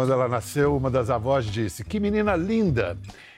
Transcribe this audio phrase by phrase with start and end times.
[0.00, 2.96] Quando ela nasceu, uma das avós disse: Que menina linda!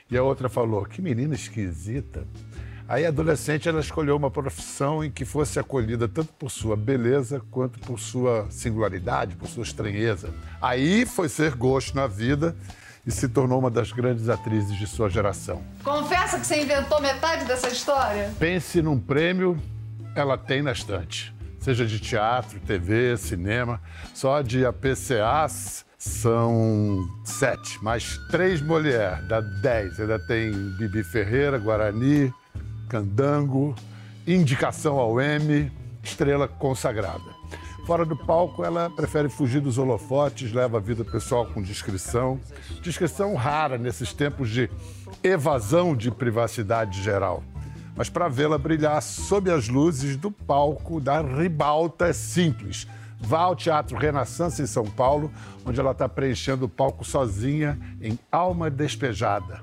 [0.09, 2.25] E a outra falou: Que menina esquisita.
[2.87, 7.79] Aí, adolescente, ela escolheu uma profissão em que fosse acolhida tanto por sua beleza quanto
[7.79, 10.29] por sua singularidade, por sua estranheza.
[10.61, 12.55] Aí foi ser gosto na vida
[13.05, 15.61] e se tornou uma das grandes atrizes de sua geração.
[15.83, 18.31] Confessa que você inventou metade dessa história?
[18.39, 19.61] Pense num prêmio,
[20.15, 21.35] ela tem na estante.
[21.59, 23.81] Seja de teatro, TV, cinema.
[24.13, 29.97] Só de APCAs são sete, mais três Molière, dá dez.
[30.01, 32.33] Ainda tem Bibi Ferreira, Guarani,
[32.89, 33.73] Candango,
[34.27, 35.71] indicação ao M,
[36.03, 37.23] estrela consagrada.
[37.87, 42.37] Fora do palco, ela prefere fugir dos holofotes, leva a vida pessoal com discrição.
[42.81, 44.69] Discrição rara nesses tempos de
[45.23, 47.41] evasão de privacidade geral.
[47.95, 52.87] Mas para vê-la brilhar sob as luzes do palco da ribalta é simples.
[53.23, 55.31] Vá ao Teatro Renaissance em São Paulo,
[55.65, 59.61] onde ela está preenchendo o palco sozinha em Alma Despejada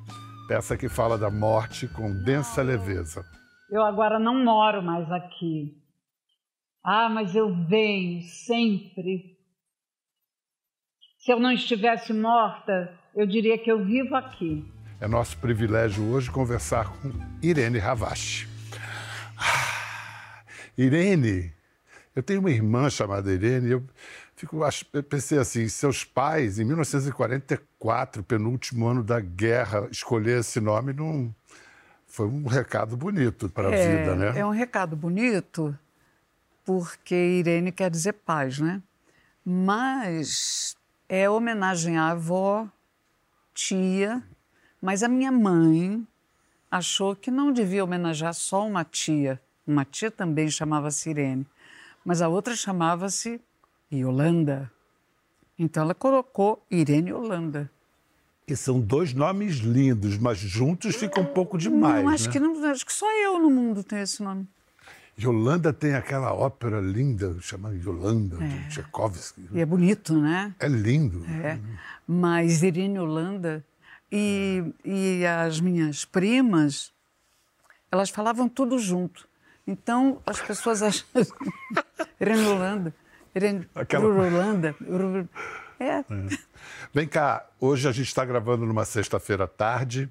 [0.51, 3.25] peça que fala da morte com densa leveza.
[3.71, 5.81] Eu agora não moro mais aqui.
[6.85, 9.39] Ah, mas eu venho sempre.
[11.21, 14.69] Se eu não estivesse morta, eu diria que eu vivo aqui.
[15.01, 18.49] É nosso privilégio hoje conversar com Irene Ravache.
[19.39, 20.43] Ah,
[20.77, 21.55] Irene,
[22.15, 23.85] eu tenho uma irmã chamada Irene, eu
[24.41, 24.59] Fico,
[24.95, 31.35] eu pensei assim, seus pais, em 1944, penúltimo ano da guerra, escolher esse nome não
[32.07, 34.39] foi um recado bonito para a é, vida, né?
[34.39, 35.79] É um recado bonito,
[36.65, 38.81] porque Irene quer dizer paz, né?
[39.45, 40.75] Mas
[41.07, 42.67] é homenagem à avó,
[43.53, 44.23] tia,
[44.81, 46.03] mas a minha mãe
[46.71, 49.39] achou que não devia homenagear só uma tia.
[49.67, 51.47] Uma tia também chamava-se Irene,
[52.05, 53.41] mas a outra chamava-se
[53.93, 54.71] Yolanda.
[55.59, 57.71] Então ela colocou Irene Yolanda.
[58.47, 62.05] Que são dois nomes lindos, mas juntos fica um pouco demais.
[62.05, 62.33] Não, acho né?
[62.33, 64.49] que não, acho que só eu no mundo tenho esse nome.
[65.21, 68.49] Yolanda tem aquela ópera linda chamada Yolanda, É.
[68.49, 69.49] de Tchaikovsky.
[69.53, 70.55] E é bonito, né?
[70.59, 71.25] É lindo.
[71.27, 71.59] É.
[72.09, 73.65] Mas Irene Holanda
[74.11, 76.93] e, e as minhas primas,
[77.93, 79.29] elas falavam tudo junto.
[79.67, 81.07] Então as pessoas acham.
[82.21, 82.95] Irene Holanda,
[83.35, 84.75] Irene Aquela- Holanda.
[85.79, 86.05] É.
[86.93, 90.11] Vem cá, hoje a gente está gravando numa sexta-feira à tarde.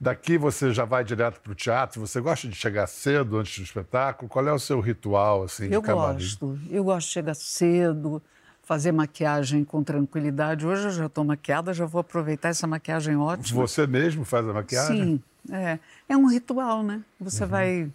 [0.00, 2.00] Daqui você já vai direto para o teatro.
[2.00, 4.28] Você gosta de chegar cedo antes do espetáculo?
[4.28, 6.58] Qual é o seu ritual assim de Eu gosto.
[6.70, 8.22] Eu gosto de chegar cedo,
[8.62, 10.66] fazer maquiagem com tranquilidade.
[10.66, 13.60] Hoje eu já estou maquiada, já vou aproveitar essa maquiagem ótima.
[13.60, 15.22] Você mesmo faz a maquiagem?
[15.48, 15.78] Sim, é.
[16.08, 17.02] É um ritual, né?
[17.20, 17.48] Você Uhum.
[17.50, 17.90] vai,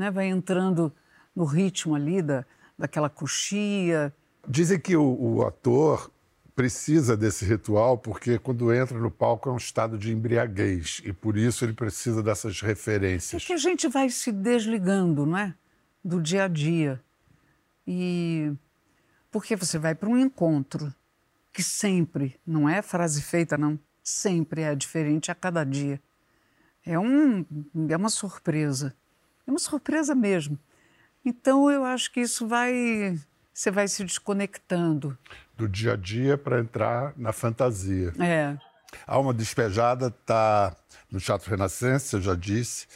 [0.00, 0.90] né, vai entrando
[1.36, 2.44] no ritmo ali da,
[2.78, 4.12] daquela coxia.
[4.48, 6.10] Dizem que o, o ator
[6.56, 11.36] precisa desse ritual porque quando entra no palco é um estado de embriaguez e por
[11.36, 13.44] isso ele precisa dessas É referências.
[13.44, 15.54] que a gente vai se desligando, não é?
[16.02, 16.98] Do dia a dia.
[17.86, 18.52] E
[19.30, 20.92] porque você vai para um encontro
[21.52, 26.00] que sempre, não é frase feita, não, sempre é diferente a cada dia.
[26.86, 27.44] É, um,
[27.88, 28.94] é uma surpresa.
[29.50, 30.56] É uma surpresa mesmo.
[31.24, 33.18] Então eu acho que isso vai.
[33.52, 35.18] Você vai se desconectando.
[35.56, 38.14] Do dia a dia para entrar na fantasia.
[38.20, 38.56] É.
[39.04, 40.74] A Alma Despejada está
[41.10, 42.86] no Teatro Renascença, eu já disse,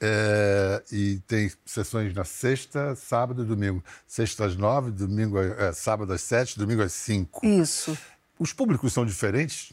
[0.00, 3.82] é, e tem sessões na sexta, sábado e domingo.
[4.04, 7.46] Sexta às nove, domingo, é, sábado às sete, domingo às cinco.
[7.46, 7.96] Isso.
[8.40, 9.72] Os públicos são diferentes?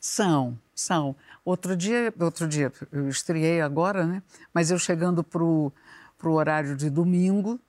[0.00, 1.16] São, são.
[1.44, 4.22] Outro dia, outro dia, eu estreiei agora, né?
[4.52, 5.72] Mas eu chegando para o
[6.22, 7.60] horário de domingo,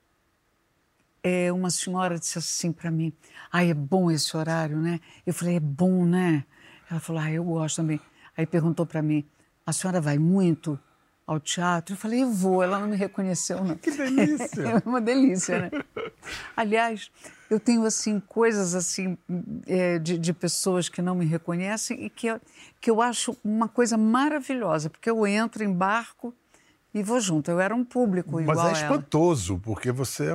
[1.22, 3.12] é, uma senhora disse assim para mim:
[3.52, 5.00] Ai, é bom esse horário, né?
[5.26, 6.44] Eu falei: É bom, né?
[6.90, 8.00] Ela falou: Ah, eu gosto também.
[8.36, 9.26] Aí perguntou para mim:
[9.66, 10.78] A senhora vai muito
[11.26, 11.94] ao teatro?
[11.94, 12.62] Eu falei: Eu vou.
[12.62, 13.76] Ela não me reconheceu, não.
[13.76, 14.62] Que delícia!
[14.86, 15.70] É uma delícia, né?
[16.56, 17.10] Aliás,
[17.50, 19.16] eu tenho assim coisas assim
[19.66, 22.40] é, de, de pessoas que não me reconhecem e que, eu-
[22.80, 26.34] que eu acho uma coisa maravilhosa, porque eu entro, embarco
[26.94, 27.50] e vou junto.
[27.50, 28.82] Eu era um público Mas igual é a ela.
[28.82, 30.30] espantoso, porque você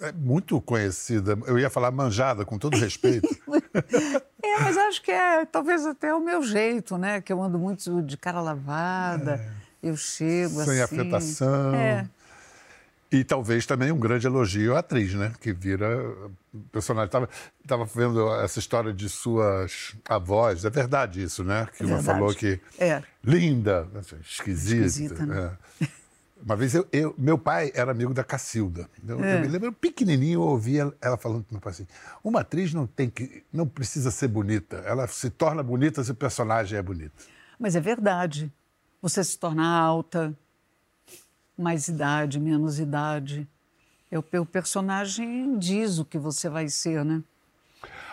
[0.00, 1.38] é, é muito conhecida.
[1.46, 3.28] Eu ia falar manjada, com todo respeito.
[4.40, 7.20] É, mas acho que é talvez até o meu jeito, né?
[7.20, 9.44] Que eu ando muito de cara lavada,
[9.82, 10.64] eu chego É.
[10.64, 10.82] Sem assim.
[11.00, 11.74] afetação.
[11.74, 12.08] É.
[13.10, 15.32] E talvez também um grande elogio à atriz, né?
[15.40, 15.88] Que vira
[16.70, 17.06] personagem.
[17.06, 17.28] Estava
[17.66, 20.64] tava vendo essa história de suas avós.
[20.64, 21.66] É verdade isso, né?
[21.76, 22.18] Que uma Verdade.
[22.18, 23.02] falou que É.
[23.24, 23.88] linda,
[24.22, 24.84] esquisita.
[24.84, 25.56] Esquisita, né?
[25.82, 25.88] é.
[26.40, 28.88] Uma vez eu, eu- meu pai era amigo da Cacilda.
[29.06, 31.86] Eu, eu me lembro pequenininho, eu ouvia ela falando para meu pai assim:
[32.22, 34.76] uma atriz não tem que, não precisa ser bonita.
[34.86, 37.24] Ela se torna bonita se o personagem é bonito.
[37.58, 38.52] Mas é verdade.
[39.02, 40.32] Você se torna alta,
[41.58, 43.46] mais idade, menos idade.
[44.10, 47.22] É o, o personagem diz o que você vai ser, né?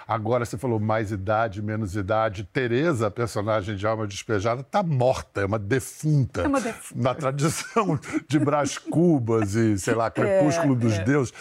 [0.07, 2.43] Agora você falou mais idade, menos idade.
[2.43, 6.41] Tereza, personagem de Alma Despejada, está morta, é uma defunta.
[6.41, 7.01] É uma defunta.
[7.01, 11.33] Na tradição de Brás Cubas e, sei lá, Crepúsculo dos Deuses.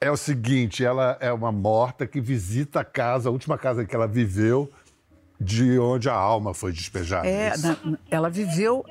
[0.00, 3.94] É o seguinte, ela é uma morta que visita a casa, a última casa que
[3.96, 4.70] ela viveu,
[5.40, 7.26] de onde a alma foi despejada.
[7.26, 7.66] É, isso?
[7.66, 8.84] na- ela viveu,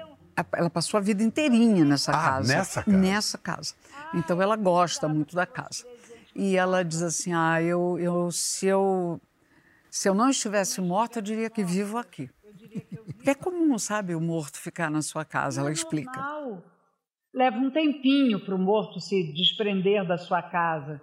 [0.54, 2.54] ela passou a vida inteirinha nessa Ah, casa.
[2.56, 2.98] nessa casa?
[2.98, 3.76] Nessa casa.
[4.14, 5.86] Então ela gosta muito da casa.
[6.36, 9.22] E ela diz assim: ah, eu, eu, se, eu,
[9.90, 12.30] se eu não estivesse morta, eu diria que vivo aqui.
[13.26, 16.12] É comum, sabe, o morto ficar na sua casa, ela explica.
[16.12, 16.64] Normal.
[17.34, 21.02] Leva um tempinho para o morto se desprender da sua casa.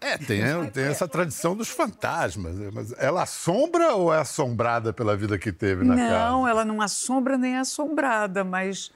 [0.00, 0.40] É, tem,
[0.72, 2.56] tem essa tradição dos fantasmas.
[2.72, 6.30] Mas ela assombra ou é assombrada pela vida que teve na casa?
[6.30, 8.92] Não, ela não assombra nem é assombrada, mas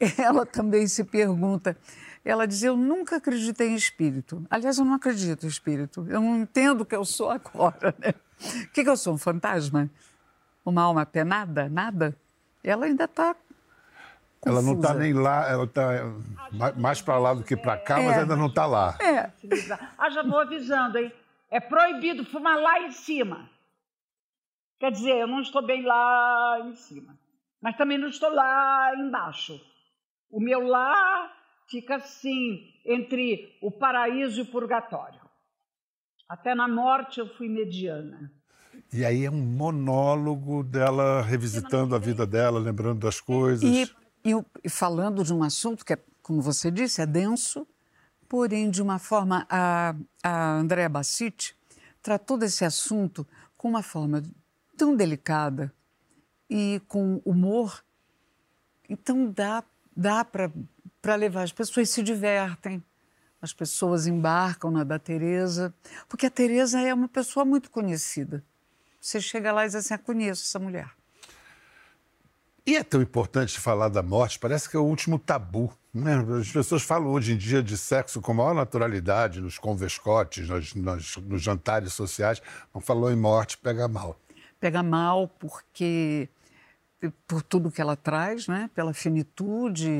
[0.18, 1.76] ela também se pergunta.
[2.24, 4.44] Ela diz: Eu nunca acreditei em espírito.
[4.50, 6.06] Aliás, eu não acredito em espírito.
[6.08, 7.94] Eu não entendo o que eu sou agora.
[7.98, 8.14] Né?
[8.64, 9.14] O que, que eu sou?
[9.14, 9.90] Um fantasma?
[10.64, 11.68] Uma alma penada?
[11.68, 12.16] Nada?
[12.62, 13.36] Ela ainda está.
[14.46, 15.90] Ela não está nem lá, ela está
[16.76, 18.20] mais para lá do que para cá, mas É.
[18.20, 18.96] ainda não está lá.
[19.00, 19.30] É.
[19.98, 21.12] Ah, já vou avisando, hein?
[21.50, 23.48] É proibido fumar lá em cima.
[24.80, 27.16] Quer dizer, eu não estou bem lá em cima,
[27.60, 29.58] mas também não estou lá embaixo.
[30.30, 31.30] O meu lá
[31.68, 35.20] fica assim, entre o paraíso e o purgatório.
[36.28, 38.30] Até na morte eu fui mediana.
[38.92, 43.62] E aí é um monólogo dela revisitando a vida dela, lembrando das coisas.
[43.62, 43.90] E,
[44.24, 44.32] e
[44.64, 47.66] e falando de um assunto que, é, como você disse, é denso,
[48.28, 49.46] porém, de uma forma.
[49.50, 51.54] A, a Andrea Bassiti
[52.02, 53.26] tratou desse assunto
[53.56, 54.22] com uma forma
[54.76, 55.72] tão delicada
[56.48, 57.84] e com humor.
[58.88, 59.62] Então, dá,
[59.94, 61.42] dá para levar.
[61.42, 62.82] As pessoas se divertem,
[63.40, 65.74] as pessoas embarcam na da Tereza,
[66.08, 68.42] porque a Tereza é uma pessoa muito conhecida.
[68.98, 70.90] Você chega lá e diz assim: ah, conheço essa mulher.
[72.66, 75.70] E é tão importante falar da morte, parece que é o último tabu.
[75.92, 76.14] Né?
[76.40, 81.16] As pessoas falam hoje em dia de sexo com maior naturalidade nos convescotes, nas, nas-
[81.18, 82.40] nos jantares sociais.
[82.74, 84.18] Não falou em morte, pega mal.
[84.58, 86.28] pega mal porque
[87.28, 88.70] por tudo que ela traz, né?
[88.74, 89.90] Pela finitude,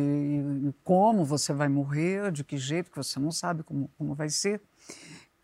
[0.83, 4.59] como você vai morrer, de que jeito que você não sabe como, como vai ser.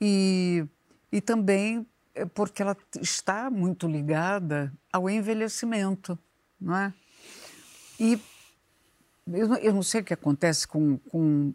[0.00, 0.64] E,
[1.12, 6.18] e também é porque ela está muito ligada ao envelhecimento,
[6.58, 6.94] não é?
[8.00, 8.18] E
[9.30, 11.52] eu, não- eu não sei o que acontece com, com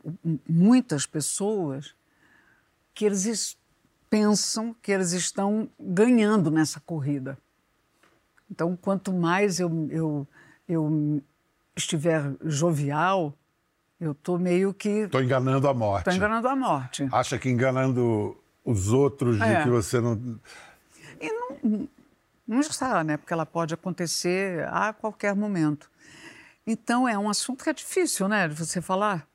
[0.48, 1.96] muitas pessoas
[2.94, 3.58] que eles es-
[4.10, 7.38] pensam que eles estão ganhando nessa corrida.
[8.50, 10.28] Então, quanto mais eu, eu,
[10.70, 11.22] eu
[11.76, 13.34] estiver jovial,
[14.00, 14.88] eu estou meio que.
[14.90, 16.02] Estou enganando a morte.
[16.02, 17.08] Estou enganando a morte.
[17.12, 19.64] Acha que enganando os outros de É.
[19.64, 20.40] que você não.
[21.20, 21.90] E não,
[22.48, 23.18] não está, né?
[23.18, 25.90] Porque ela pode acontecer a qualquer momento.
[26.66, 28.48] Então, é um assunto que é difícil, né?
[28.48, 29.28] De você falar.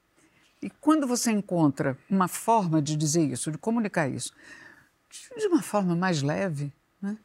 [0.63, 4.33] E quando você encontra uma forma de dizer isso, de comunicar isso,
[5.37, 7.17] de uma forma mais leve, né?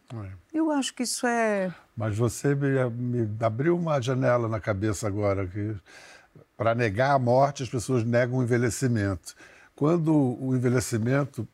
[0.54, 1.74] Eu acho que isso é.
[1.98, 5.76] Mas você me, me abriu uma janela na cabeça agora que
[6.56, 9.36] para negar a morte as pessoas negam o envelhecimento.
[9.76, 11.46] Quando o envelhecimento,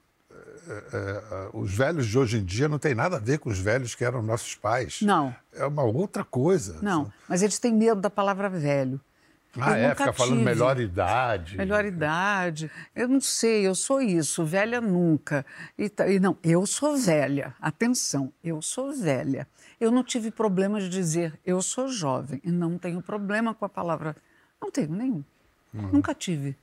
[1.54, 4.04] os velhos de hoje em dia não tem nada a ver com os velhos que
[4.04, 5.02] eram nossos pais.
[5.02, 5.36] Não.
[5.54, 6.80] É uma outra coisa.
[6.82, 9.00] Não, mas eles têm medo da palavra velho.
[9.60, 9.96] Ah, Eu é?
[9.96, 10.46] Fica falando tive.
[10.46, 11.58] melhor idade.
[11.58, 12.72] Melhor idade.
[12.96, 15.46] Eu não sei, eu sou isso, velha nunca.
[15.78, 17.54] E, e não, eu sou velha.
[17.60, 19.46] Atenção, eu sou velha.
[19.80, 22.40] Eu não tive problema de dizer eu sou jovem.
[22.46, 24.16] E não tenho problema com a palavra.
[24.62, 25.24] Não tenho nenhum.
[25.74, 26.56] Nunca tive.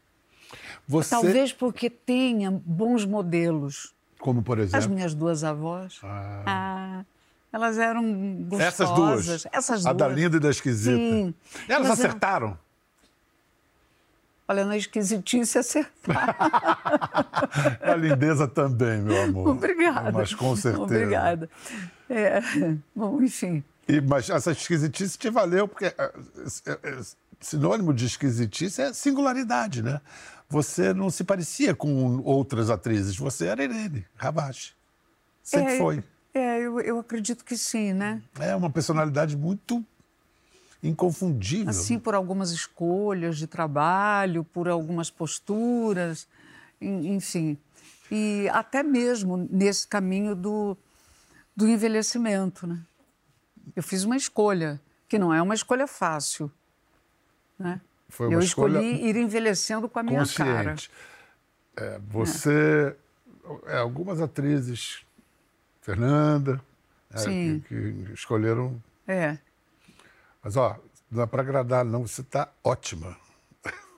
[0.87, 3.95] Você, Talvez porque tenha bons modelos.
[4.19, 6.01] Como por As exemplo, minhas duas avós.
[6.03, 7.05] Ah,
[7.53, 8.03] elas eram
[8.49, 8.61] gostosas.
[8.75, 9.47] essas duas.
[9.53, 10.09] Essas A duas.
[10.11, 10.97] da linda e da esquisita.
[10.97, 11.35] Sim.
[11.69, 12.59] Elas eram- acertaram.
[14.51, 16.35] Olha, na esquisitice acertar.
[17.83, 19.49] A lindeza também, meu amor.
[19.51, 20.11] Obrigada.
[20.11, 20.83] Mas com certeza.
[20.85, 21.51] Obrigada.
[22.09, 22.41] É,
[22.97, 23.63] bom, enfim.
[23.87, 26.99] E, mas essa esquisitice te valeu, porque é, é, é,
[27.41, 30.01] sinônimo de esquisitice é singularidade, né?
[30.49, 34.73] Você não se parecia com outras atrizes, você era Irene Ravache.
[35.43, 36.05] Sempre é, foi.
[36.33, 38.23] É, eu, eu acredito que sim, né?
[38.39, 39.85] É uma personalidade muito
[40.83, 41.69] inconfundível.
[41.69, 46.27] Assim, por algumas escolhas de trabalho, por algumas posturas,
[46.81, 47.59] enfim.
[48.11, 50.77] E até mesmo nesse caminho do,
[51.55, 52.81] do envelhecimento, né?
[53.77, 56.51] Eu fiz uma escolha, que não é uma escolha fácil,
[57.59, 57.81] né?
[58.09, 60.71] Foi uma Eu escolha escolhi ir envelhecendo com a minha cara.
[60.75, 60.91] consciente.
[61.77, 62.97] É, você,
[63.67, 65.05] é, algumas atrizes,
[65.81, 66.61] Fernanda,
[67.13, 67.65] é, Sim.
[67.69, 68.83] que, que escolheram.
[69.07, 69.39] É.
[70.43, 70.79] Mas, ó,
[71.11, 73.17] não é para agradar, não, você está ótima.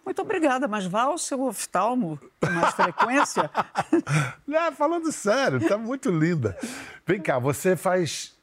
[0.04, 3.48] Muito obrigada, mas vá ao seu oftalmo com mais frequência.
[4.44, 6.58] Não, falando sério, está muito linda.
[7.06, 8.36] Vem cá, você faz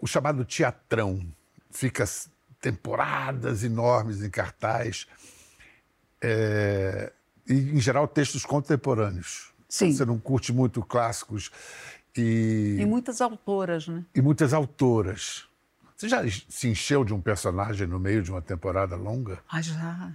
[0.00, 1.26] o chamado teatrão.
[1.72, 2.04] Fica
[2.60, 5.06] temporadas enormes em cartaz.
[6.20, 7.12] É,
[7.48, 9.52] e, em geral, textos contemporâneos.
[9.68, 9.92] Sim.
[9.92, 11.50] Você não curte muito clássicos
[12.16, 14.04] e, E muitas autoras, né?
[14.14, 15.44] e muitas autoras.
[15.96, 19.38] Você já se encheu de um personagem no meio de uma temporada longa?
[19.48, 20.12] Ah, já.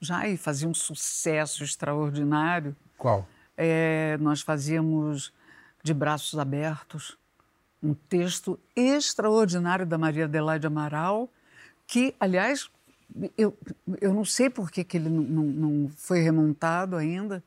[0.00, 2.76] Já, e fazia um sucesso extraordinário.
[2.96, 3.26] Qual?
[3.56, 5.32] É, nós fazíamos
[5.82, 7.16] De Braços Abertos,
[7.82, 11.28] um texto extraordinário da Maria Adelaide Amaral,
[11.86, 12.68] que, aliás,
[13.36, 13.56] eu,
[14.00, 17.42] eu não sei por que, que ele não, não, não foi remontado ainda,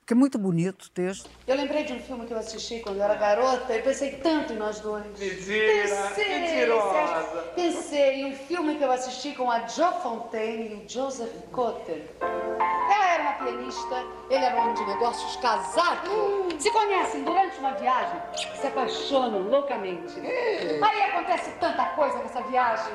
[0.00, 1.30] porque é muito bonito o texto.
[1.46, 4.52] Eu lembrei de um filme que eu assisti quando eu era garota e pensei tanto
[4.52, 5.02] em nós dois.
[5.18, 6.08] Mentira!
[6.08, 7.42] Pensei, Mentirosa!
[7.54, 12.04] Pensei em um filme que eu assisti com a Jo Fontaine e o Joseph Cotter.
[12.20, 16.10] Ela era uma pianista, ele era um homem de negócios casado.
[16.58, 18.20] Se conhecem durante uma viagem,
[18.60, 20.20] se apaixonam loucamente.
[20.20, 22.92] Aí acontece tanta coisa nessa viagem.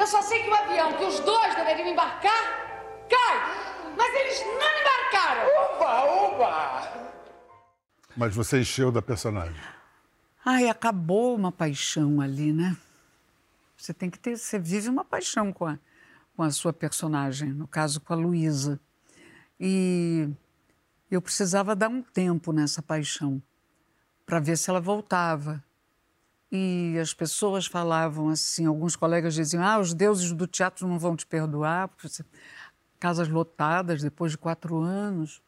[0.00, 2.70] Eu só sei que o avião que os dois deveriam embarcar
[3.06, 3.94] cai.
[3.94, 5.50] Mas eles não embarcaram.
[5.76, 7.10] Oba, oba!
[8.16, 9.60] Mas você encheu da personagem.
[10.42, 12.74] Ai, acabou uma paixão ali, né?
[13.76, 15.78] Você tem que ter, você vive uma paixão com a,
[16.34, 18.80] com a sua personagem, no caso com a Luísa.
[19.58, 20.30] E
[21.10, 23.42] eu precisava dar um tempo nessa paixão
[24.24, 25.62] para ver se ela voltava.
[26.52, 31.14] E as pessoas falavam assim, alguns colegas diziam: "Ah, os deuses do teatro não vão
[31.14, 32.08] te perdoar, porque
[32.98, 35.42] casas lotadas depois de quatro anos".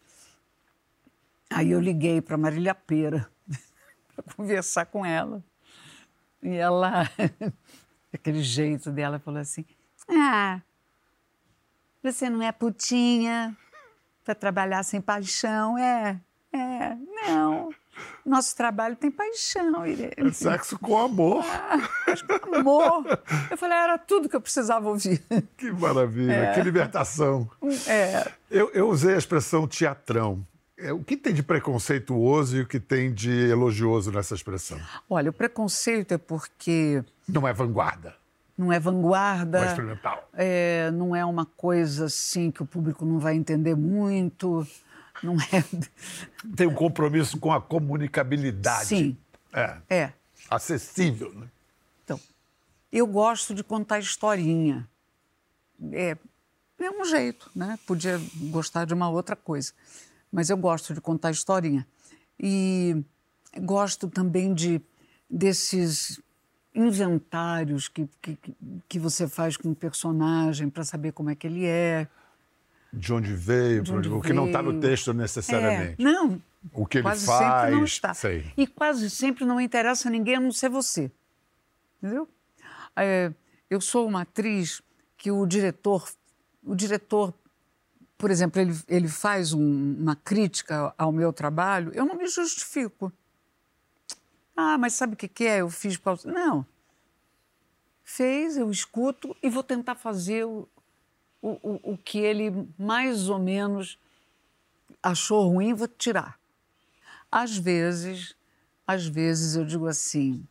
[1.50, 3.28] Aí eu liguei para Marília Pera
[4.14, 5.44] para conversar com ela.
[6.42, 7.02] E ela,
[8.12, 9.64] aquele jeito dela, falou assim:
[10.09, 10.61] Ah,
[12.02, 13.56] você não é putinha
[14.25, 15.78] para trabalhar sem paixão?
[15.78, 16.21] É,
[16.52, 17.71] é, não.
[18.25, 20.33] Nosso trabalho tem paixão, Irene.
[20.33, 21.45] Sexo com amor.
[22.57, 23.05] Amor.
[23.50, 25.23] Eu falei, era tudo que eu precisava ouvir.
[25.57, 27.50] Que maravilha, que libertação.
[27.87, 30.47] É, Eu, eu usei a expressão teatrão.
[30.79, 34.79] É, o que tem de preconceituoso e o que tem de elogioso nessa expressão?
[35.09, 38.14] olha, o preconceito é porque Não é vanguarda,
[38.59, 39.59] não é vanguarda.
[39.61, 40.29] não é experimental.
[40.35, 44.67] É, não é uma coisa assim que o público não vai entender muito.
[45.23, 45.64] Não é.
[46.57, 48.87] Tem um compromisso com a comunicabilidade.
[48.87, 49.17] Sim,
[49.52, 50.12] É, é.
[50.50, 51.33] acessível.
[51.33, 51.47] Né?
[52.05, 52.21] Então,
[52.91, 54.88] eu gosto de contar historinha.
[55.93, 56.17] É,
[56.79, 57.79] é um jeito, né?
[57.87, 59.73] Podia gostar de uma outra coisa.
[60.31, 61.87] Mas eu gosto de contar historinha.
[62.38, 63.02] E
[63.61, 64.81] gosto também de
[65.29, 66.21] desses
[66.75, 68.38] inventários que, que,
[68.88, 72.09] que você faz com o personagem para saber como é que ele é.
[72.92, 74.80] De onde veio, De onde o que não está no veio.
[74.82, 75.96] texto necessariamente.
[76.00, 76.40] É, não,
[76.72, 77.61] O que ele quase faz.
[77.62, 78.12] sempre não está.
[78.14, 78.52] Sei.
[78.56, 81.11] E quase sempre não interessa a ninguém a não ser você.
[82.02, 82.28] Entendeu?
[82.94, 83.32] É,
[83.70, 84.82] eu sou uma atriz
[85.16, 86.06] que o diretor,
[86.62, 87.32] o diretor,
[88.18, 93.11] por exemplo, ele, ele faz um- uma crítica ao meu trabalho, eu não me justifico.
[94.54, 95.62] Ah, mas sabe o que, que é?
[95.62, 96.30] Eu fiz por causa.
[96.30, 96.66] Não.
[98.04, 100.68] Fez, eu escuto e vou tentar fazer o,
[101.42, 103.99] o, o, o que ele mais ou menos
[105.02, 106.38] achou ruim, vou tirar.
[107.30, 108.37] Às vezes,
[108.87, 110.46] às vezes eu digo assim,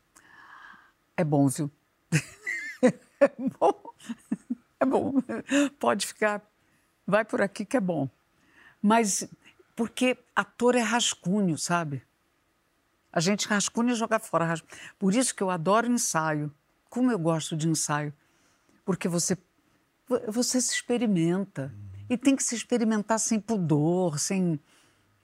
[1.15, 1.71] é bom, viu?
[3.21, 3.29] é
[3.60, 3.83] bom,
[4.79, 5.13] é bom.
[5.79, 6.41] Pode ficar,
[7.07, 8.10] vai por aqui que é bom.
[8.81, 9.27] Mas
[9.75, 12.03] porque ator é rascunho, sabe?
[13.13, 14.55] A gente rascunha e joga fora.
[14.98, 16.53] Por isso que eu adoro ensaio.
[16.89, 18.13] Como eu gosto de ensaio.
[18.86, 19.41] Porque você, vo-
[20.27, 21.74] você se experimenta.
[22.10, 24.60] E tem que se experimentar sem pudor, sem,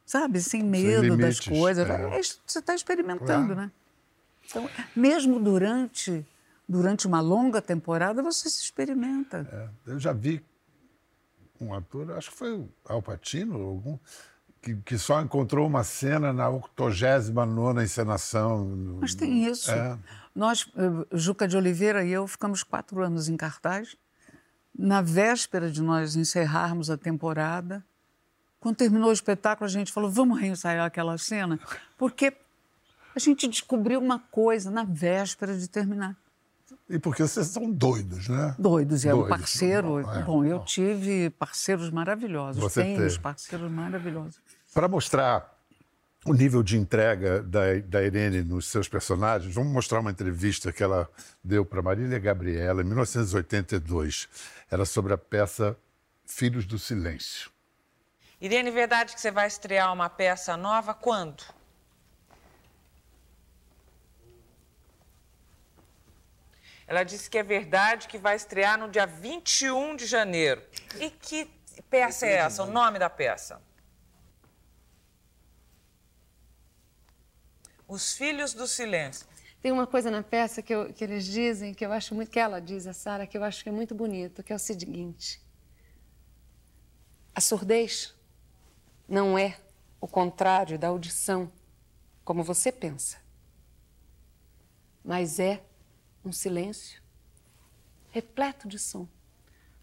[0.05, 1.89] sabe, sem medo das limites, coisas.
[1.89, 2.17] é.
[2.17, 3.55] É, Você está experimentando, Claro.
[3.55, 3.71] né?
[4.45, 6.25] Então, mesmo durante,
[6.67, 9.45] durante uma longa temporada, você se experimenta.
[9.85, 10.41] É, eu já vi
[11.59, 13.97] um ator, acho que foi o Al Pacino, algum,
[14.61, 18.65] que, que só encontrou uma cena na 89 encenação.
[19.01, 19.69] Mas tem isso.
[19.71, 19.97] É.
[20.33, 23.97] Nós, eh, Juca de Oliveira e eu, ficamos quatro anos em cartaz.
[24.77, 27.83] Na véspera de nós encerrarmos a temporada,
[28.59, 31.59] quando terminou o espetáculo, a gente falou: vamos reensaiar aquela cena,
[31.97, 32.33] porque
[33.15, 36.15] a gente descobriu uma coisa na véspera de terminar.
[36.89, 38.55] E porque vocês são doidos, né?
[38.59, 39.37] Doidos, é um Doidos.
[39.37, 39.99] parceiro.
[39.99, 40.23] É.
[40.23, 43.07] Bom, eu tive parceiros maravilhosos, Você tenho teve.
[43.07, 44.39] os parceiros maravilhosos.
[44.73, 45.56] Para mostrar
[46.27, 50.83] o nível de entrega da, da Irene nos seus personagens, vamos mostrar uma entrevista que
[50.83, 51.09] ela
[51.41, 54.27] deu para Marília Gabriela em 1982.
[54.69, 55.77] Era sobre a peça
[56.25, 57.49] Filhos do Silêncio.
[58.41, 61.45] Irene, verdade que você vai estrear uma peça nova quando?
[66.85, 70.61] Ela disse que é verdade que vai estrear no dia 21 de janeiro.
[70.99, 71.49] E que
[71.89, 72.63] peça é essa?
[72.63, 73.61] O nome da peça?
[77.87, 79.25] Os Filhos do Silêncio.
[79.61, 82.39] Tem uma coisa na peça que, eu- que eles dizem, que eu acho muito, que
[82.39, 85.41] ela diz, a Sara, que eu acho que é muito bonito, que é o seguinte.
[87.33, 88.13] A surdez
[89.07, 89.57] não é
[90.01, 91.51] o contrário da audição,
[92.23, 93.17] como você pensa.
[95.03, 95.63] Mas é
[96.23, 97.01] um silêncio
[98.11, 99.07] repleto de som.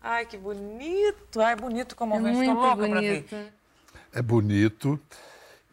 [0.01, 1.41] Ai, que bonito!
[1.41, 3.23] Ai, bonito como É muito louca pra ver.
[3.23, 3.53] bonito.
[4.13, 5.01] É bonito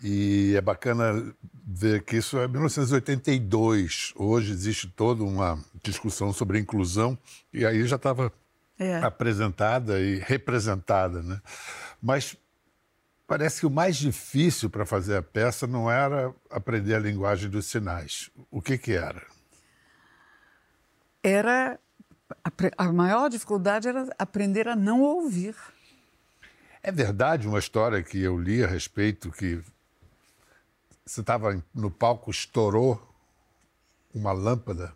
[0.01, 1.35] e é bacana
[1.73, 4.13] ver que isso é 1982.
[4.15, 7.17] Hoje existe toda uma discussão sobre inclusão
[7.53, 8.31] e aí já estava
[8.79, 8.97] É.
[8.97, 11.41] apresentada e representada, né?
[12.01, 12.35] Mas
[13.27, 17.65] parece que o mais difícil para fazer a peça não era aprender a linguagem dos
[17.67, 18.29] sinais.
[18.49, 19.21] O que que era?
[21.23, 21.79] Era
[22.43, 22.51] a,
[22.85, 25.55] a maior dificuldade era aprender a não ouvir.
[26.83, 29.61] É verdade uma história que eu li a respeito que
[31.11, 32.97] você estava no palco, estourou
[34.13, 34.95] uma lâmpada,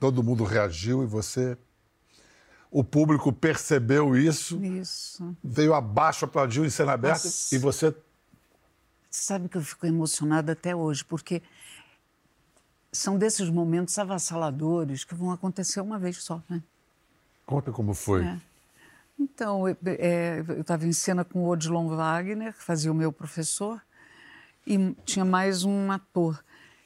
[0.00, 1.58] todo mundo reagiu e você.
[2.70, 5.36] O público percebeu isso, Isso.
[5.44, 7.54] veio abaixo, aplaudiu em cena aberta Nossa.
[7.54, 7.90] e você.
[7.90, 7.96] Você
[9.10, 11.42] sabe que eu fico emocionada até hoje, porque
[12.90, 16.62] são desses momentos avassaladores que vão acontecer uma vez só, né?
[17.44, 18.24] Conta como foi.
[18.24, 18.40] É.
[19.20, 23.80] Então, eu estava em cena com o Odilon Wagner, que fazia o meu professor,
[24.66, 26.42] e tinha mais um ator.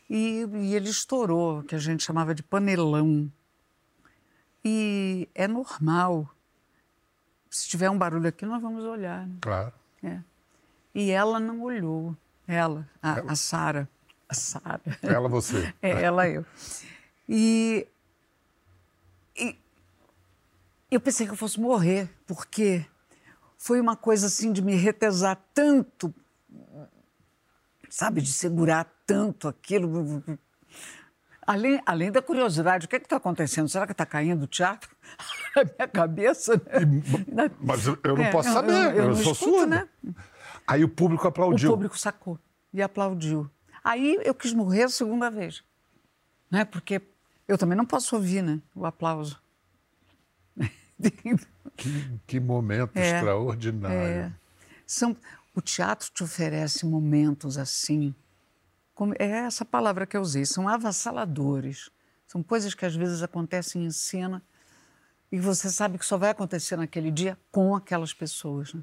[0.09, 3.31] E, e ele estourou, que a gente chamava de panelão.
[4.65, 6.29] E é normal.
[7.51, 9.27] Se tiver um barulho aqui, nós vamos olhar.
[9.27, 9.37] né?
[9.41, 9.73] Claro.
[10.03, 10.21] É.
[10.95, 12.17] E ela não olhou.
[12.47, 13.89] Ela, a, a Sara.
[14.29, 14.81] A Sara.
[15.03, 15.73] Ela, você.
[15.83, 16.45] É, ela eu.
[17.29, 17.87] E,
[19.37, 19.59] e
[20.91, 22.85] eu pensei que eu fosse morrer, porque
[23.59, 26.15] foi uma coisa assim de me retesar tanto,
[27.99, 30.23] sabe, de segurar tanto aquilo.
[31.45, 33.69] Além, além da curiosidade, o que é está acontecendo?
[33.69, 34.89] Será que está caindo o teatro?
[35.57, 36.55] Na minha cabeça,
[37.27, 37.51] né?
[37.61, 39.67] Mas eu, não É, posso eu- saber, eu- eu, sou escuto, surdo.
[39.67, 39.89] né?
[40.65, 41.71] Aí o público O aplaudiu.
[41.73, 42.39] público sacou
[42.73, 43.51] e aplaudiu.
[43.83, 45.65] Aí eu quis morrer a segunda vez.
[46.49, 46.65] Né?
[46.65, 47.03] Porque
[47.49, 48.61] eu também não posso ouvir né?
[48.77, 49.41] o aplauso.
[51.77, 53.17] Que, que momento É.
[53.17, 53.97] extraordinário.
[53.97, 54.33] É.
[54.87, 55.17] São,
[55.59, 58.15] o teatro te oferece momentos assim.
[58.95, 61.89] como- é essa palavra que eu usei, são avassaladores.
[62.27, 64.43] São coisas que às vezes acontecem em cena
[65.31, 68.75] e você sabe que só vai acontecer naquele dia com aquelas pessoas.
[68.75, 68.83] né?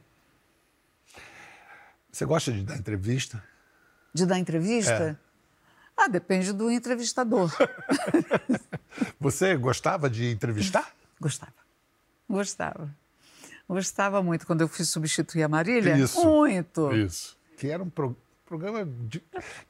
[2.12, 3.44] Você gosta de dar entrevista?
[4.14, 5.20] De dar entrevista?
[5.98, 7.52] Ah, depende do entrevistador.
[9.20, 10.94] Você gostava de entrevistar?
[11.20, 11.54] Gostava.
[12.30, 12.96] Gostava.
[13.67, 15.97] Gostava muito quando eu fui substituir a Marília.
[15.97, 16.23] Isso.
[16.23, 16.91] Muito.
[16.93, 17.38] Isso.
[17.58, 19.23] Que era um pro- programa di-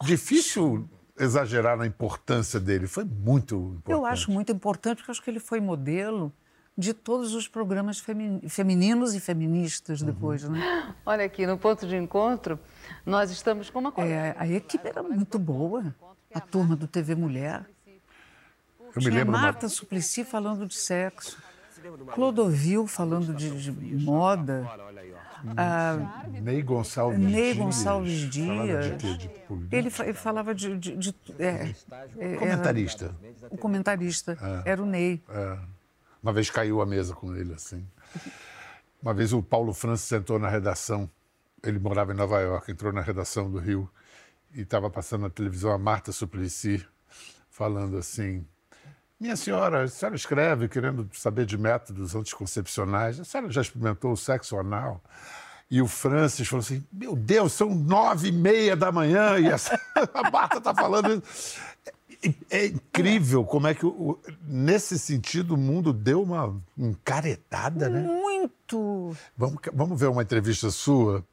[0.04, 2.88] difícil exagerar na importância dele.
[2.88, 3.92] Foi muito importante.
[3.92, 6.32] Eu acho muito importante, porque eu acho que ele foi modelo
[6.78, 10.08] de todos os programas femi- femininos e feministas Uhum.
[10.08, 10.60] depois, né?
[11.06, 12.60] Olha aqui, no ponto de encontro,
[13.06, 15.96] nós estamos com uma É, a equipe era muito boa.
[16.34, 17.66] A turma do TV Mulher.
[17.88, 21.38] Eu me Tinha lembro uma- Marta Suplicy falando de sexo.
[22.14, 23.72] Clodovil falando de, de
[24.04, 24.68] moda.
[25.58, 27.58] Ah, Ney Gonçalves Ney Dias.
[27.58, 28.30] Gonçalves Falava de
[28.98, 29.02] Dias.
[29.02, 29.18] quê?
[29.18, 29.76] De política?
[29.78, 30.78] ele, fa- ele falava de.
[30.78, 31.72] de- de- é,
[32.18, 33.16] é, Comentarista.
[33.22, 35.22] era- o comentarista era o Ney.
[35.30, 35.58] É.
[36.24, 37.86] Uma vez caiu a mesa com ele, assim.
[39.02, 41.08] Uma vez o Paulo Francis sentou na redação.
[41.64, 43.88] Ele morava em Nova York, entrou na redação do Rio
[44.54, 46.84] e estava passando na televisão a Marta Suplicy
[47.52, 48.44] falando assim:
[49.20, 53.20] Minha senhora, a senhora escreve querendo saber de métodos anticoncepcionais.
[53.20, 55.02] A senhora já experimentou o sexo anal?
[55.72, 59.80] E o Francis falou assim: Meu Deus, são nove e meia da manhã e essa...
[60.14, 61.60] a Marta está falando isso.
[62.50, 68.02] É incrível como é que, o- nesse sentido, o mundo deu uma encaretada, né?
[68.02, 69.16] Muito.
[69.38, 71.24] Vamos, vamos ver uma entrevista sua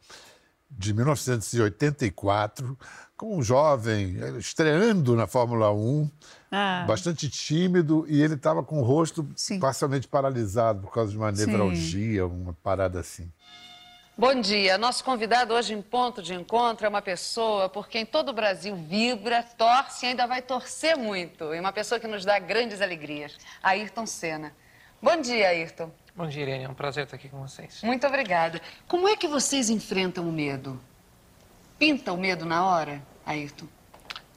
[0.71, 2.79] de 1984,
[3.17, 6.11] com um jovem eh, estreando na Fórmula 1,
[6.55, 6.85] Ah.
[6.87, 9.59] bastante tímido, e ele estava com o rosto Sim.
[9.59, 11.47] parcialmente paralisado por causa de uma Sim.
[11.47, 13.33] nevralgia, uma parada assim.
[14.19, 14.77] Bom dia.
[14.77, 18.77] Nosso convidado hoje em ponto de encontro é uma pessoa por quem todo o Brasil
[18.77, 21.55] vibra, torce e ainda vai torcer muito.
[21.55, 23.39] E uma pessoa que nos dá grandes alegrias.
[23.63, 24.53] Ayrton Senna.
[25.01, 25.91] Bom dia, Ayrton.
[26.15, 26.65] Bom dia, Irene.
[26.65, 27.81] É um prazer estar aqui com vocês.
[27.83, 28.61] Muito obrigada.
[28.87, 30.79] Como é que vocês enfrentam o medo?
[31.79, 33.67] Pinta o medo na hora, Ayrton?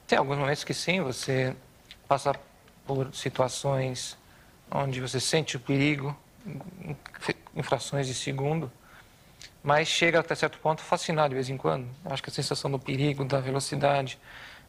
[0.06, 1.54] Tem alguns momentos que sim, você
[2.06, 2.32] passa
[2.86, 4.16] por situações
[4.70, 6.16] onde você sente o perigo,
[6.46, 6.96] em-
[7.54, 8.70] em frações de segundo,
[9.62, 11.88] mas chega até certo ponto a fascinar de vez em quando.
[12.04, 14.18] Acho que a sensação do perigo, da velocidade,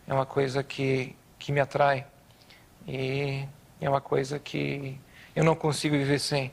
[0.08, 2.06] é uma coisa que, que me atrai
[2.88, 3.48] e
[3.80, 5.00] é uma coisa que
[5.36, 6.52] eu não consigo viver sem.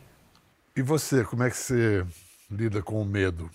[0.77, 2.05] E você, como é que você
[2.51, 3.51] lida com o medo?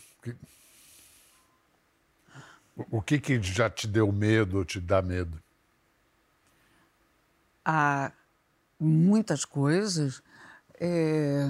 [2.75, 5.37] O que, que já te deu medo ou te dá medo?
[7.63, 8.12] Há
[8.80, 10.22] muitas coisas.
[10.80, 11.48] É,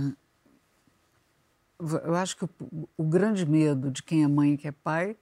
[2.04, 5.15] Eu acho que o, o grande medo de quem é mãe e que é pai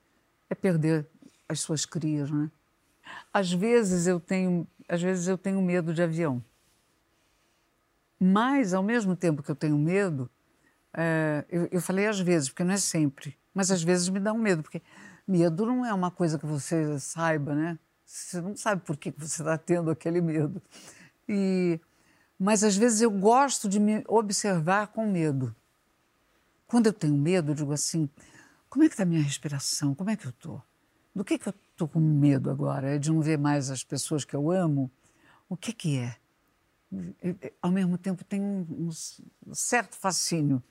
[0.50, 1.08] é perder
[1.48, 2.50] as suas crias, né?
[3.34, 6.44] Às vezes eu tenho, às vezes eu tenho medo de avião.
[8.20, 10.30] Mas, ao mesmo tempo que eu tenho medo,
[10.94, 14.34] é, eu, eu falei às vezes, porque não é sempre, mas às vezes me dá
[14.34, 14.82] um medo, porque
[15.28, 17.78] medo não é uma coisa que você saiba, né?
[18.08, 20.62] Você não sabe por que você está tendo aquele medo.
[21.28, 21.78] E,
[22.40, 25.54] mas às vezes eu gosto de me observar com medo.
[26.66, 28.10] Quando eu tenho medo, eu digo assim:
[28.70, 29.94] como é que está a minha respiração?
[29.94, 30.64] Como é que eu estou?
[31.14, 32.96] Do que, que eu estou com medo agora?
[32.96, 34.90] É de não ver mais as pessoas que eu amo?
[35.50, 36.16] O que, que é?
[37.22, 38.90] Eu- Ao mesmo tempo, tem um,
[39.46, 40.64] um certo fascínio.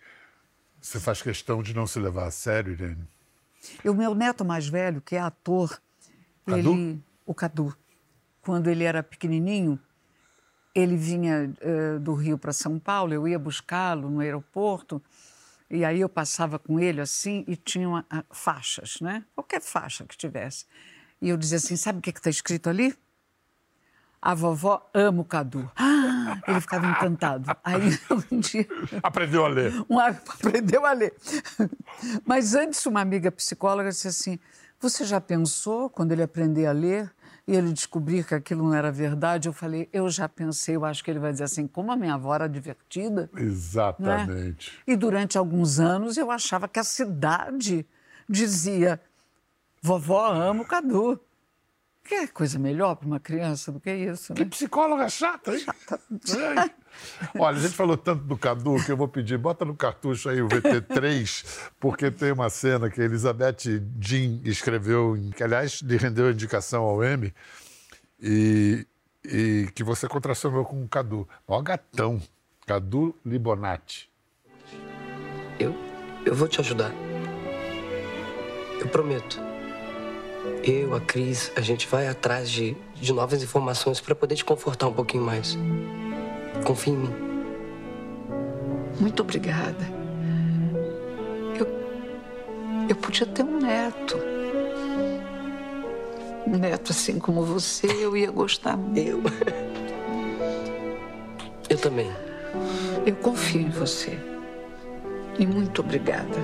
[0.81, 3.07] Você faz questão de não se levar a sério, Irene?
[3.85, 5.81] E o meu neto mais velho, que é ator,
[6.47, 6.75] Cadu?
[6.75, 7.77] ele, o Cadu,
[8.41, 9.79] quando ele era pequenininho,
[10.75, 15.03] ele vinha eh, do Rio para São Paulo, eu ia buscá-lo no aeroporto,
[15.69, 19.25] e aí eu passava com ele assim e tinha uma- ah, faixas, né?
[19.35, 20.65] Qualquer faixa que tivesse.
[21.21, 22.95] E eu dizia assim, sabe o que está escrito ali?
[24.21, 25.71] A vovó ama o Cadu.
[25.77, 27.51] Ah, ele ficava encantado.
[27.65, 27.81] Aí
[28.31, 28.67] um dia
[29.03, 29.73] Aprendeu a ler.
[29.89, 31.15] um, aprendeu a ler.
[32.25, 34.39] Mas antes, uma amiga psicóloga disse assim:
[34.81, 37.11] Você já pensou quando ele aprender a ler
[37.47, 39.49] e ele descobrir que aquilo não era verdade?
[39.49, 42.15] Eu falei: Eu já pensei, eu acho que ele vai dizer assim: Como a minha
[42.15, 43.31] avó era divertida.
[43.35, 43.43] né?
[43.43, 44.73] Exatamente.
[44.87, 47.87] E durante alguns anos eu achava que a cidade
[48.29, 49.01] dizia:
[49.81, 51.21] Vovó ama o Cadu.
[52.07, 54.51] Que coisa melhor para uma criança do que isso, Que né?
[54.51, 55.65] psicóloga chata, hein?
[56.57, 56.71] Ai.
[57.39, 60.41] Olha, a gente falou tanto do Cadu que eu vou pedir, bota no cartucho aí
[60.41, 66.29] o VT3, porque tem uma cena que a Elizabeth Jean escreveu, que aliás lhe rendeu
[66.29, 67.35] a indicação ao M,
[68.21, 68.87] e,
[69.25, 71.29] e que você contracionou com o Cadu.
[71.47, 72.23] Ó gatão,
[72.67, 74.09] Cadu Libonati.
[75.59, 75.75] Eu,
[76.25, 76.93] eu vou te ajudar.
[78.81, 79.39] Eu prometo.
[80.67, 84.89] Eu, a Cris, a gente vai atrás de, de novas informações para poder te confortar
[84.89, 85.57] um pouquinho mais.
[86.65, 87.15] Confia em mim.
[88.99, 89.87] Muito obrigada.
[91.57, 91.69] Eu,
[92.89, 94.19] eu podia ter um neto.
[96.49, 98.99] Um neto assim como você, eu ia gostar muito.
[98.99, 99.23] Eu.
[101.71, 102.11] Eu também.
[103.07, 104.19] Eu confio em você.
[105.39, 106.37] E muito obrigada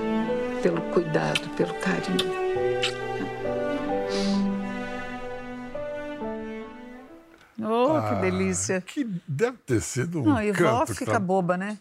[0.61, 2.62] pelo cuidado, pelo carinho.
[8.31, 8.81] Delícia.
[8.81, 11.77] Que deve ter sido um Não, e vó fica tá- boba, né?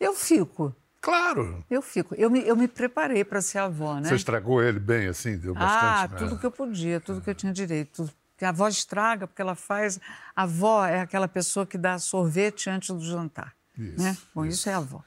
[0.00, 1.64] Eu fico, Claro.
[1.70, 2.14] eu fico.
[2.14, 4.08] Eu me, eu me preparei para ser avó, né?
[4.08, 6.12] Você estragou ele bem, assim, deu Ah, bastante.
[6.22, 6.28] né?
[6.28, 8.08] tudo que eu podia, tudo que eu tinha direito.
[8.32, 9.98] Porque a avó estraga, porque ela faz.
[10.36, 13.52] A avó é aquela pessoa que dá sorvete antes do jantar.
[13.76, 14.16] Isso, né?
[14.34, 14.68] Bom, isso.
[14.68, 15.02] é a avó.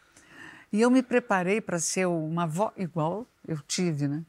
[0.73, 4.23] E eu me preparei para ser uma avó igual eu tive, né?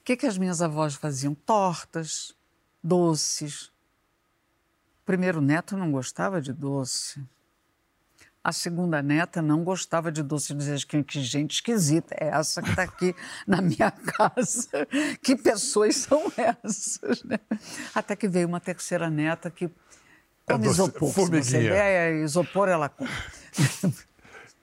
[0.00, 1.34] O que, que as minhas avós faziam?
[1.34, 2.34] Tortas,
[2.82, 3.70] doces.
[5.04, 7.22] O primeiro neto não gostava de doce.
[8.42, 10.54] A segunda neta não gostava de doce.
[10.54, 13.14] Dizia que, que gente esquisita é essa que está aqui
[13.46, 14.86] na minha casa.
[15.22, 17.22] Que pessoas são essas?
[17.24, 17.38] né?
[17.94, 19.68] Até que veio uma terceira neta que
[20.46, 21.12] come doce- isopor.
[21.12, 23.10] Se você der isopor, ela come.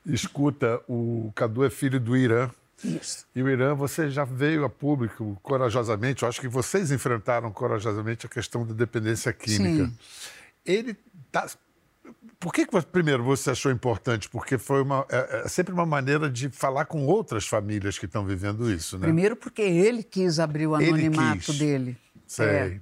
[0.06, 2.50] Escuta, o Cadu é filho do Irã
[2.84, 3.26] Isso.
[3.36, 8.26] E o Irã, você já veio a público corajosamente, eu acho que vocês enfrentaram corajosamente
[8.26, 9.86] a questão da dependência química.
[9.86, 9.98] Sim.
[10.66, 10.96] Ele
[11.32, 11.48] tá.
[12.40, 14.28] Por que, que primeiro você achou importante?
[14.28, 18.26] Porque foi uma, é, é sempre uma maneira de falar com outras famílias que estão
[18.26, 19.06] vivendo isso, né?
[19.06, 21.98] Primeiro porque ele quis abrir o anonimato dele.
[22.26, 22.46] Sei.
[22.48, 22.82] É.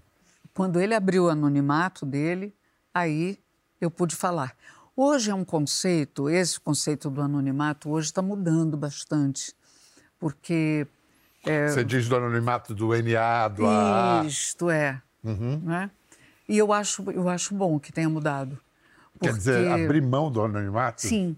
[0.54, 2.54] Quando ele abriu o anonimato dele,
[2.94, 3.38] aí
[3.80, 4.56] eu pude falar.
[4.96, 9.54] Hoje é um conceito, esse conceito do anonimato hoje está mudando bastante,
[10.20, 10.86] porque
[11.44, 14.26] Você diz do anonimato do NA, do AA.
[14.26, 15.60] isto é, Uhum.
[15.64, 15.90] né?
[16.48, 18.60] E eu acho, eu acho bom que tenha mudado.
[19.22, 21.02] Quer dizer, porque- abrir mão do anonimato?
[21.02, 21.36] Sim,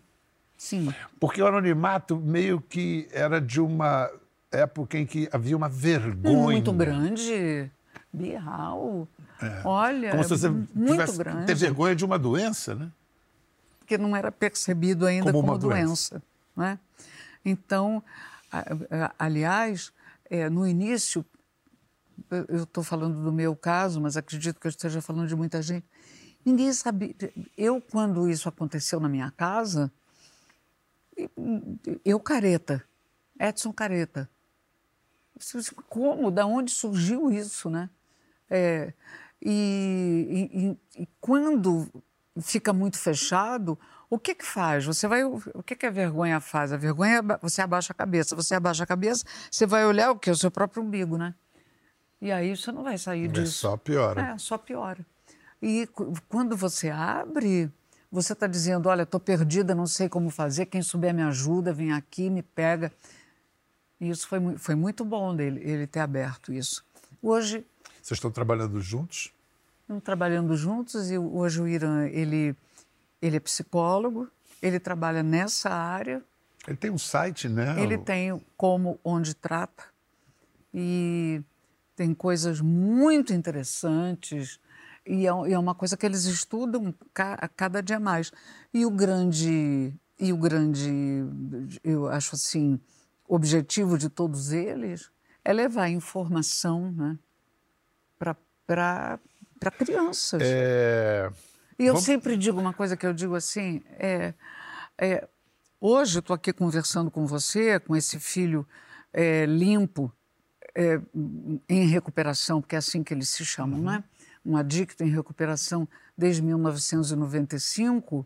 [0.58, 0.94] sim.
[1.20, 4.10] Porque o anonimato meio que era de uma
[4.52, 6.36] época em que havia uma vergonha.
[6.38, 7.70] Muito grande,
[8.12, 9.08] birral.
[9.66, 10.12] Olha, É.
[10.12, 11.46] Como se você muito tivesse grande.
[11.46, 12.90] ter vergonha de uma doença, né?
[13.80, 16.22] porque não era percebido ainda Como como, uma doença.
[16.56, 16.80] né?
[17.44, 18.41] Então, a- a-
[19.18, 19.92] aliás,
[20.30, 21.26] é, no início,
[22.30, 25.86] eu- estou falando do meu caso, mas acredito que eu esteja falando de muita gente.
[26.46, 27.16] Ninguém sabia.
[27.58, 29.92] Eu, quando isso aconteceu na minha casa,
[32.04, 32.84] eu careta,
[33.40, 34.30] Edson Careta.
[35.90, 36.30] Como?
[36.32, 37.90] Da onde surgiu isso, né?
[38.50, 38.94] É,
[39.42, 40.50] e-
[40.98, 41.88] e- e quando
[42.40, 43.78] fica muito fechado,
[44.12, 44.86] o que que faz?
[44.86, 46.72] Você vai, o que que a vergonha faz?
[46.74, 48.36] A vergonha, você abaixa a cabeça.
[48.36, 50.30] Você abaixa a cabeça, você vai olhar o quê?
[50.30, 51.34] O seu próprio umbigo, né?
[52.22, 53.54] E aí você não vai sair É disso.
[53.54, 54.22] só piora.
[54.22, 55.04] É, só piora.
[55.62, 55.88] E
[56.28, 57.72] quando você abre,
[58.12, 61.94] você está dizendo: olha, estou perdida, não sei como fazer, quem souber me ajuda, vem
[61.94, 62.92] aqui, me pega.
[64.00, 66.84] E isso foi, foi muito bom dele, ele ter aberto isso.
[67.22, 67.66] Hoje,
[68.02, 69.32] Vocês estão trabalhando juntos?
[69.82, 72.56] estamos trabalhando juntos e hoje o Irã, ele,
[73.22, 74.30] ele é psicólogo,
[74.62, 76.24] ele trabalha nessa área,
[76.68, 77.82] Ele tem um site, né?
[77.82, 79.84] ele tem como onde trata
[80.74, 81.42] e
[81.96, 84.60] tem coisas muito interessantes
[85.06, 88.32] e é, é uma coisa que eles estudam a cada dia mais.
[88.74, 90.88] E o grande e o grande,
[91.84, 92.80] eu acho assim,
[93.28, 95.12] objetivo de todos eles
[95.44, 97.18] é levar informação, né,
[98.20, 98.36] para
[99.60, 100.42] para crianças.
[100.44, 101.32] É...
[101.80, 104.34] E eu Vamos- sempre digo uma coisa que eu digo assim: é,
[104.98, 105.28] é,
[105.80, 108.68] hoje eu estou aqui conversando com você, com esse filho
[109.14, 110.12] é, limpo,
[110.76, 111.00] é,
[111.68, 113.86] em recuperação, porque é assim que eles se chamam, Uhum.
[113.86, 114.04] né?
[114.46, 118.26] Um adicto em recuperação desde 1995.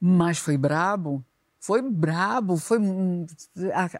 [0.00, 1.24] Mas foi brabo,
[1.60, 2.78] foi brabo, foi.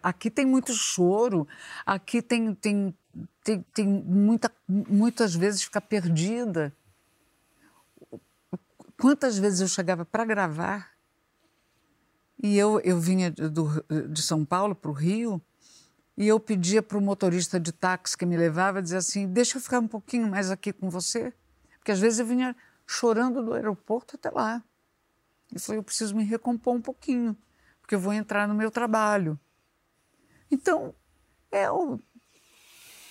[0.03, 1.47] Aqui tem muito choro,
[1.85, 2.95] aqui tem, tem,
[3.43, 6.73] tem, tem muita, muitas vezes fica perdida.
[9.01, 10.91] Quantas vezes eu chegava para gravar
[12.43, 15.41] e eu, eu vinha do, de São Paulo para o Rio
[16.17, 19.63] e eu pedia para o motorista de táxi que me levava dizer assim: deixa eu
[19.63, 21.33] ficar um pouquinho mais aqui com você.
[21.79, 22.57] Porque às vezes eu vinha
[22.87, 24.63] chorando do aeroporto até lá.
[25.55, 27.37] E falei: eu preciso me recompor um pouquinho,
[27.81, 29.39] porque eu vou entrar no meu trabalho.
[30.51, 30.93] Então,
[31.53, 32.01] é o,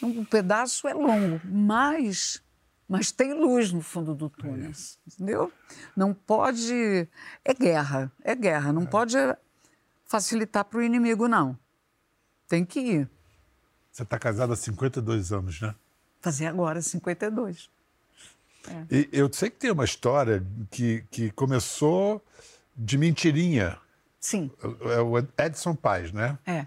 [0.02, 2.44] um pedaço é longo, mas,
[2.88, 4.72] mas tem luz no fundo do túnel,
[5.06, 5.52] entendeu?
[5.96, 7.08] Não pode.
[7.44, 8.72] É guerra, é guerra.
[8.72, 9.18] Não pode
[10.06, 11.58] facilitar para o inimigo, não.
[12.48, 13.10] Tem que ir.
[13.92, 15.76] Você está casado há 52 anos, né?
[16.22, 17.70] Fazer agora 52.
[18.92, 22.24] E eu sei que tem uma história que, que começou
[22.76, 23.78] de mentirinha.
[24.20, 24.52] Sim,
[24.94, 26.38] É o Edson Paz, né?
[26.46, 26.66] é.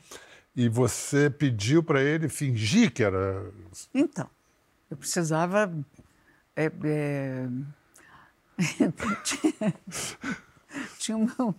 [0.57, 3.51] E você pediu para ele fingir que era.
[3.95, 4.29] Então,
[4.91, 5.73] eu precisava.
[6.57, 7.47] É, é,
[9.25, 9.75] tinha,
[10.99, 11.55] tinha, um-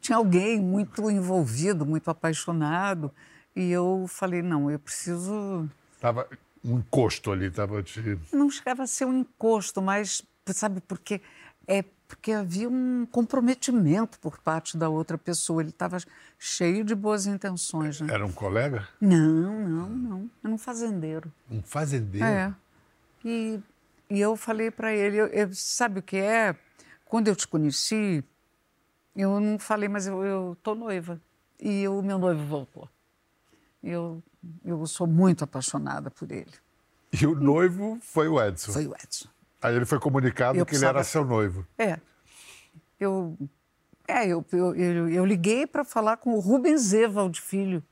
[0.00, 3.10] tinha alguém muito envolvido, muito apaixonado,
[3.54, 5.68] e eu falei: não, eu preciso.
[6.00, 6.28] Tava
[6.64, 8.18] um encosto ali, tava te.
[8.32, 11.20] Não chegava a ser um encosto, mas sabe por quê?
[11.66, 15.62] É porque havia um comprometimento por parte da outra pessoa.
[15.62, 15.98] Ele estava
[16.38, 18.00] cheio de boas intenções.
[18.00, 18.12] Né?
[18.12, 18.86] Era um colega?
[19.00, 20.30] Não, não, não.
[20.44, 21.32] Era um fazendeiro.
[21.50, 22.26] Um fazendeiro?
[22.26, 22.54] É.
[23.24, 23.58] E,
[24.10, 26.54] e eu falei para ele, eu- eu- sabe o que é?
[27.06, 28.22] Quando eu te conheci,
[29.14, 31.20] eu não falei, mas eu, eu tô noiva.
[31.60, 32.88] E o meu noivo voltou.
[33.82, 34.22] Eu,
[34.64, 36.52] eu sou muito apaixonada por ele.
[37.12, 38.72] E o noivo foi o Edson.
[38.72, 39.28] Foi o Edson.
[39.62, 41.66] Aí ele foi comunicado Eu que ele era precisava- seu noivo.
[41.78, 41.98] É.
[42.98, 43.36] Eu,
[44.08, 47.82] é, eu, eu, eu, eu liguei para falar com o Rubens Evald Filho,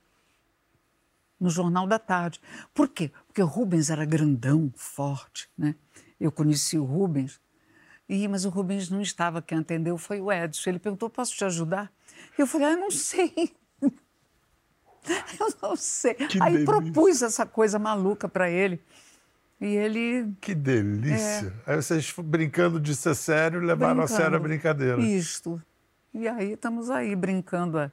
[1.40, 2.40] no Jornal da Tarde.
[2.74, 3.10] Por quê?
[3.32, 5.74] Porque o Rubens era grandão, forte, né?
[6.20, 7.40] Eu conheci o Rubens,
[8.06, 10.68] e, mas o Rubens não estava, quem atendeu foi o Edson.
[10.68, 11.90] Ele perguntou, posso te ajudar?
[12.36, 13.32] Eu falei, ah, não sei.
[15.40, 16.14] Eu não sei.
[16.14, 16.64] Que Aí delícia.
[16.66, 18.80] propus essa coisa maluca para ele.
[19.60, 20.30] E ele.
[20.40, 21.52] Que delícia.
[21.66, 24.76] Aí vocês brincando de ser sério levaram a sério a brincando.
[24.76, 25.00] brincadeira.
[25.02, 25.60] Isto.
[26.14, 27.78] E aí estamos aí brincando.
[27.78, 27.90] há-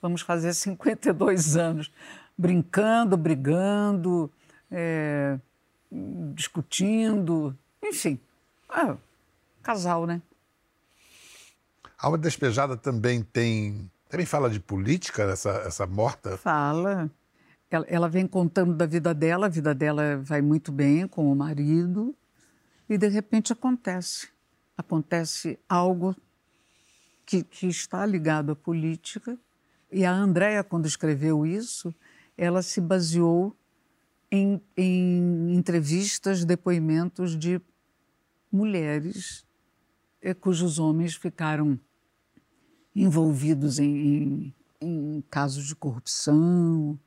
[0.00, 1.92] Vamos fazer 52 anos.
[2.36, 4.32] Brincando, brigando,
[4.70, 5.38] é,
[6.34, 8.18] discutindo, enfim.
[8.68, 8.96] Ah,
[9.62, 10.20] casal, né?
[11.98, 13.90] A Alma Despejada também tem.
[14.08, 16.36] Também fala de política, essa, essa morta.
[16.38, 17.10] Fala.
[17.70, 21.36] Ela, ela vem contando da vida dela, a vida dela vai muito bem com o
[21.36, 22.14] marido,
[22.88, 24.28] e de repente acontece.
[24.76, 26.16] Acontece algo
[27.26, 29.36] que, que está ligado à política.
[29.92, 31.94] E a Andréa, quando escreveu isso,
[32.38, 33.54] ela se baseou
[34.30, 37.60] em, em entrevistas, depoimentos de
[38.50, 39.44] mulheres
[40.20, 41.78] eh, cujos homens ficaram
[42.94, 46.98] envolvidos em, em, em casos de corrupção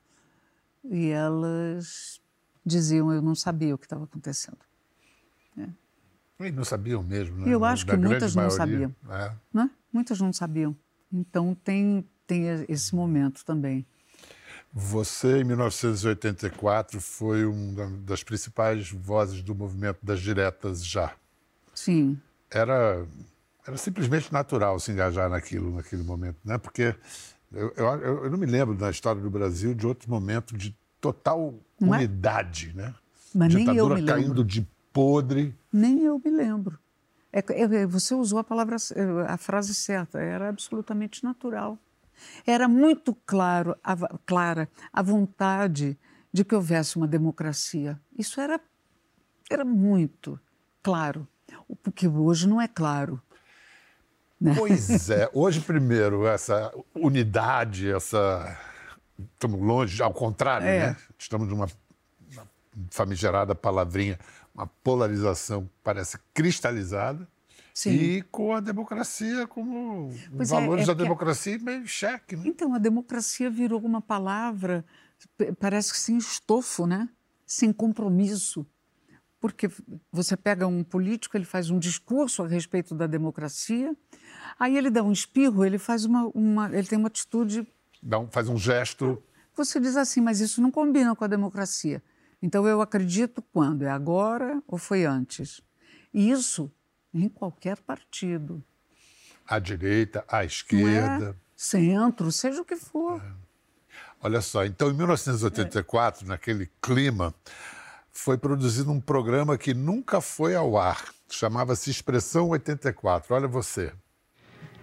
[0.83, 2.21] e elas
[2.65, 4.57] diziam eu não sabia o que estava acontecendo.
[6.39, 7.53] E não sabiam mesmo, né?
[7.53, 8.57] Eu acho Da que muitas não maioria.
[8.57, 8.95] sabiam.
[9.11, 9.35] É.
[9.53, 9.69] Né?
[9.93, 10.75] Muitas não sabiam.
[11.13, 13.85] Então tem, tem esse momento também.
[14.73, 21.13] Você, em 1984, foi uma das principais vozes do movimento das diretas já.
[21.73, 22.17] Sim.
[22.49, 23.05] Era,
[23.67, 26.57] era simplesmente natural se engajar naquilo, naquele momento, né?
[26.57, 26.95] Porque
[27.51, 31.53] eu, eu, eu não me lembro na história do Brasil de outro momento de total
[31.79, 31.97] Não é?
[31.97, 32.93] unidade, né?
[33.35, 34.13] Mas nem eu Ditadura me lembro.
[34.21, 35.53] caindo de podre.
[35.71, 36.79] Nem eu me lembro.
[37.33, 38.77] É, é, você usou a palavra,
[39.27, 40.19] a frase certa.
[40.19, 41.77] Era absolutamente natural.
[42.45, 45.97] Era muito claro, a, clara a vontade
[46.33, 47.99] de que houvesse uma democracia.
[48.17, 48.59] Isso era,
[49.49, 50.39] era muito
[50.81, 51.27] claro.
[51.67, 53.21] O que hoje não é claro.
[54.39, 54.55] Né?
[54.57, 55.29] Pois é.
[55.33, 58.57] Hoje, primeiro, essa unidade, essa.
[59.33, 60.87] Estamos longe, ao contrário, É.
[60.87, 60.97] né?
[61.17, 61.67] Estamos numa
[62.31, 62.47] uma
[62.89, 64.17] famigerada palavrinha,
[64.55, 67.27] uma polarização parece cristalizada.
[67.83, 67.91] Sim.
[67.91, 72.35] E com a democracia como Pois é, valores é da porque- democracia meio em xeque,
[72.35, 72.43] né?
[72.45, 74.85] Então, a democracia virou uma palavra,
[75.59, 77.09] parece que sem estofo, né?
[77.45, 78.65] sem compromisso.
[79.39, 79.67] Porque
[80.11, 83.93] você pega um político, ele faz um discurso a respeito da democracia,
[84.59, 87.67] aí ele dá um espirro, ele faz uma, uma ele tem uma atitude.
[88.01, 89.21] Dá um- faz um gesto.
[89.57, 92.01] Você diz assim, mas isso não combina com a democracia.
[92.41, 93.81] Então eu acredito quando?
[93.81, 95.61] É agora ou foi antes?
[96.13, 96.71] E isso
[97.13, 98.63] em qualquer partido.
[99.47, 101.35] à direita, à Não é esquerda.
[101.55, 103.21] centro, seja o que for.
[104.23, 107.33] Olha só, então em 1984, naquele clima,
[108.11, 111.03] foi produzido um programa que nunca foi ao ar.
[111.29, 113.33] Chamava-se Expressão 84.
[113.33, 113.91] Olha você.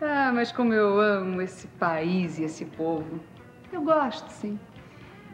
[0.01, 3.21] Ah, mas como eu amo esse país e esse povo.
[3.73, 4.59] Eu gosto, sim.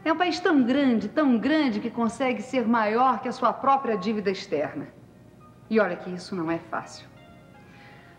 [0.04, 3.96] É um país tão grande, tão grande que consegue ser maior que a sua própria
[3.96, 4.88] dívida externa.
[5.68, 7.06] E olha que isso não é fácil.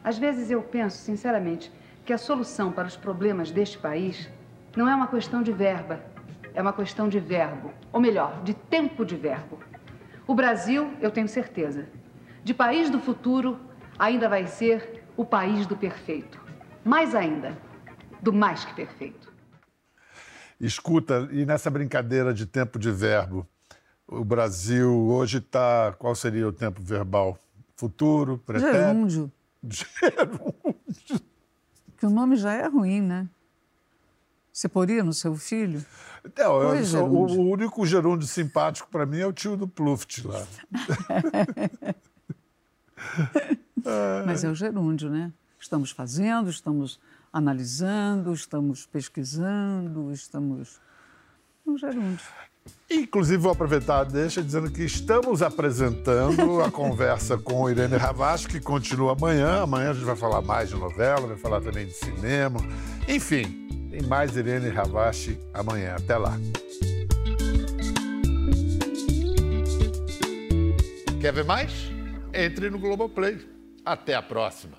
[0.03, 1.71] Às vezes eu penso, sinceramente,
[2.05, 4.29] que a solução para os problemas deste país
[4.75, 5.99] não é uma questão de verba,
[6.53, 7.73] é uma questão de verbo.
[7.91, 9.60] Ou melhor, de tempo de verbo.
[10.27, 11.88] O Brasil, eu tenho certeza,
[12.43, 13.60] de país do futuro,
[13.97, 16.39] ainda vai ser o país do perfeito.
[16.84, 17.58] Mais ainda,
[18.21, 19.34] do mais que perfeito.
[20.60, 23.47] Escuta, e nessa brincadeira de tempo de verbo,
[24.08, 25.94] o Brasil hoje está.
[25.98, 27.38] Qual seria o tempo verbal?
[27.76, 28.78] Futuro, pretérito?
[28.78, 29.32] Gerúndio.
[29.63, 30.56] Gerúndio.
[31.98, 33.28] Que o nome já é ruim, né?
[34.52, 35.84] Você poria no seu filho?
[36.38, 40.26] Não, eu sou- o, o único gerúndio simpático para mim é o tio do Pluft
[40.26, 40.46] lá.
[44.26, 45.32] Mas é o gerúndio, né?
[45.60, 47.00] Estamos fazendo, estamos
[47.32, 50.80] analisando, estamos pesquisando, estamos.
[51.65, 52.26] Um gerúndio.
[52.89, 59.13] Inclusive, vou aproveitar deixa dizendo que estamos apresentando a conversa com Irene Ravache, que continua
[59.13, 59.63] amanhã.
[59.63, 62.60] Amanhã a gente vai falar mais de novela, vai falar também de cinema.
[63.08, 65.95] Enfim, tem mais Irene Ravache amanhã.
[65.95, 66.38] Até lá.
[71.19, 71.91] Quer ver mais?
[72.34, 73.39] Entre no Globoplay.
[73.84, 74.78] Até a próxima.